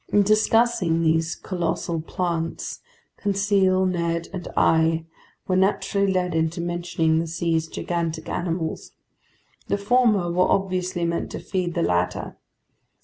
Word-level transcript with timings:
In 0.11 0.23
discussing 0.23 1.03
these 1.03 1.35
colossal 1.35 2.01
plants, 2.01 2.79
Conseil, 3.17 3.85
Ned, 3.85 4.29
and 4.33 4.47
I 4.57 5.05
were 5.47 5.55
naturally 5.55 6.11
led 6.11 6.33
into 6.33 6.59
mentioning 6.59 7.19
the 7.19 7.27
sea's 7.27 7.67
gigantic 7.67 8.27
animals. 8.27 8.93
The 9.67 9.77
former 9.77 10.31
were 10.31 10.49
obviously 10.49 11.05
meant 11.05 11.29
to 11.33 11.39
feed 11.39 11.75
the 11.75 11.83
latter. 11.83 12.35